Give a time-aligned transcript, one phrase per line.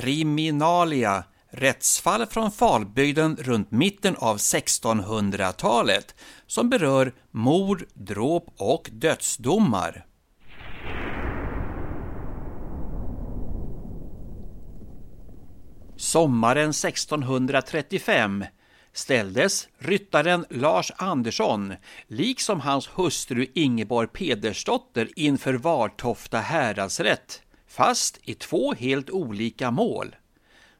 [0.00, 6.14] Kriminalia Rättsfall från Falbygden runt mitten av 1600-talet
[6.46, 10.06] som berör mord, dråp och dödsdomar.
[15.96, 18.44] Sommaren 1635
[18.92, 21.74] ställdes ryttaren Lars Andersson
[22.06, 30.16] liksom hans hustru Ingeborg Pedersdotter inför Vartofta häradsrätt, fast i två helt olika mål.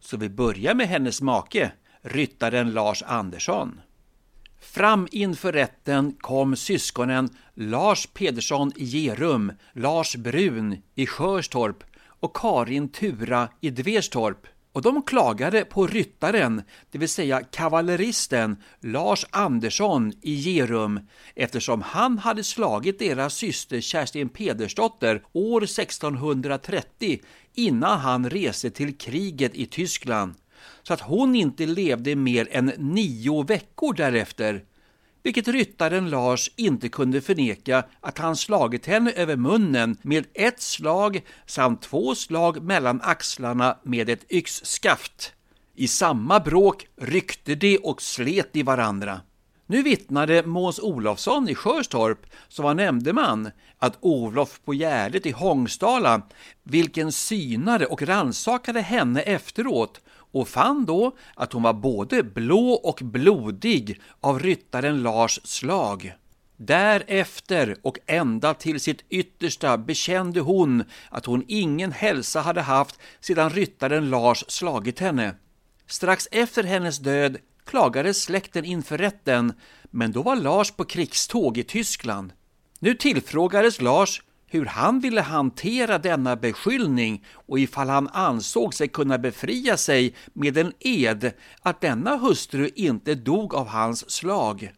[0.00, 1.72] Så vi börjar med hennes make,
[2.02, 3.80] ryttaren Lars Andersson.
[4.60, 11.84] Fram inför rätten kom syskonen Lars Pedersson i Gerum, Lars Brun i Sjörstorp
[12.20, 19.26] och Karin Tura i Dverstorp och de klagade på ryttaren, det vill säga kavalleristen Lars
[19.30, 21.00] Andersson i Gerum
[21.34, 27.20] eftersom han hade slagit deras syster Kerstin Pedersdotter år 1630
[27.54, 30.34] innan han reste till kriget i Tyskland.
[30.82, 34.64] Så att hon inte levde mer än nio veckor därefter
[35.28, 41.22] vilket ryttaren Lars inte kunde förneka att han slagit henne över munnen med ett slag
[41.46, 45.32] samt två slag mellan axlarna med ett yxskaft.
[45.74, 49.20] I samma bråk ryckte de och slet i varandra.
[49.66, 56.22] Nu vittnade Måns Olofsson i Sjörstorp, som var nämndeman, att Olof på Gärdet i Hångsdala,
[56.62, 60.00] vilken synade och ransakade henne efteråt,
[60.32, 66.14] och fann då att hon var både blå och blodig av ryttaren Lars slag.
[66.56, 73.50] Därefter och ända till sitt yttersta bekände hon att hon ingen hälsa hade haft sedan
[73.50, 75.34] ryttaren Lars slagit henne.
[75.86, 79.52] Strax efter hennes död klagade släkten inför rätten,
[79.90, 82.32] men då var Lars på krigståg i Tyskland.
[82.78, 89.18] Nu tillfrågades Lars hur han ville hantera denna beskyllning och ifall han ansåg sig kunna
[89.18, 91.32] befria sig med en ed
[91.62, 94.72] att denna hustru inte dog av hans slag.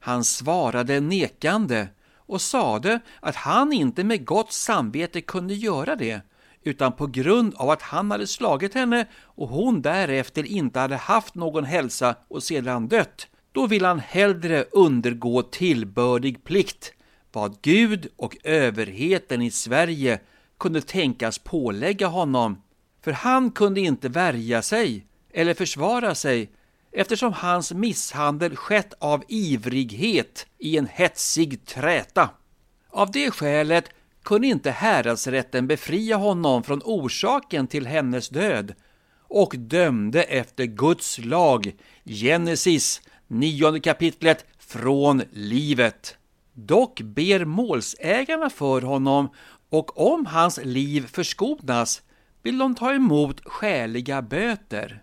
[0.00, 6.20] Han svarade nekande och sade att han inte med gott samvete kunde göra det,
[6.62, 11.34] utan på grund av att han hade slagit henne och hon därefter inte hade haft
[11.34, 16.92] någon hälsa och sedan dött, då vill han hellre undergå tillbördig plikt
[17.32, 20.20] vad Gud och överheten i Sverige
[20.58, 22.62] kunde tänkas pålägga honom,
[23.04, 26.50] för han kunde inte värja sig eller försvara sig
[26.92, 32.30] eftersom hans misshandel skett av ivrighet i en hetsig träta.
[32.90, 33.84] Av det skälet
[34.22, 38.74] kunde inte häradsrätten befria honom från orsaken till hennes död
[39.28, 41.72] och dömde efter Guds lag,
[42.04, 46.16] Genesis, 9 kapitlet, från livet.
[46.54, 49.28] Dock ber målsägarna för honom
[49.70, 52.02] och om hans liv förskonas
[52.42, 55.02] vill de ta emot skäliga böter.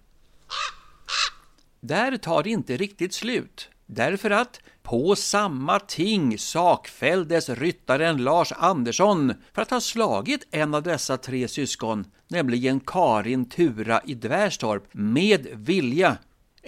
[1.80, 9.34] Där tar det inte riktigt slut, därför att på samma ting sakfälldes ryttaren Lars Andersson
[9.54, 15.48] för att ha slagit en av dessa tre syskon, nämligen Karin Tura i Dvärstorp, med
[15.54, 16.18] vilja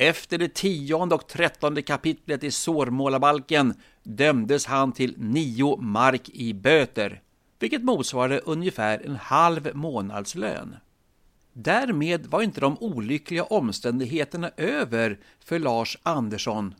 [0.01, 3.73] efter det tionde och trettonde kapitlet i sårmålarbalken
[4.03, 7.21] dömdes han till nio mark i böter,
[7.59, 10.75] vilket motsvarade ungefär en halv månadslön.
[11.53, 16.75] Därmed var inte de olyckliga omständigheterna över för Lars Andersson.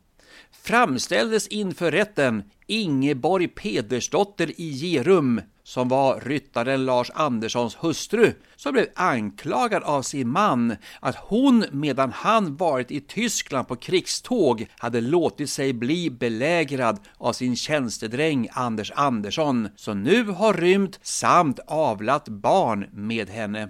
[0.51, 8.85] Framställdes inför rätten Ingeborg Pedersdotter i Gerum som var ryttaren Lars Anderssons hustru, som blev
[8.95, 15.49] anklagad av sin man att hon medan han varit i Tyskland på krigståg hade låtit
[15.49, 22.87] sig bli belägrad av sin tjänstedräng Anders Andersson, som nu har rymt samt avlat barn
[22.91, 23.69] med henne.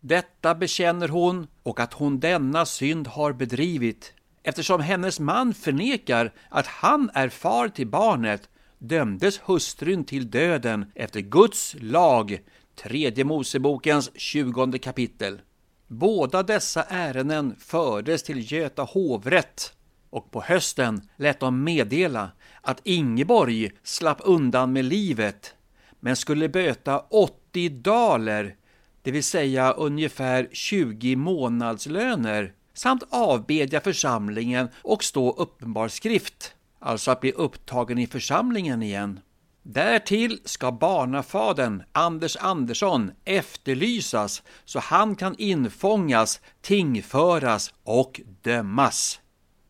[0.00, 4.14] Detta bekänner hon och att hon denna synd har bedrivit.
[4.42, 8.48] Eftersom hennes man förnekar att han är far till barnet
[8.78, 12.38] dömdes hustrun till döden efter Guds lag,
[12.74, 15.40] tredje Mosebokens tjugonde kapitel.
[15.86, 19.72] Båda dessa ärenden fördes till Göta hovrätt
[20.10, 22.30] och på hösten lät de meddela
[22.62, 25.54] att Ingeborg slapp undan med livet
[26.00, 28.56] men skulle böta 80 daler,
[29.02, 37.20] det vill säga ungefär 20 månadslöner, samt avbedja församlingen och stå uppenbar skrift, alltså att
[37.20, 39.20] bli upptagen i församlingen igen.
[39.62, 49.20] Därtill ska barnafaden Anders Andersson efterlysas så han kan infångas, tingföras och dömas.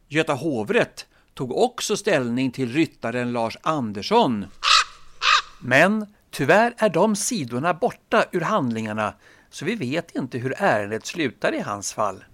[0.09, 4.47] Göta hovrätt tog också ställning till ryttaren Lars Andersson.
[5.61, 9.15] Men tyvärr är de sidorna borta ur handlingarna
[9.51, 12.25] så vi vet inte hur ärendet slutar i hans fall.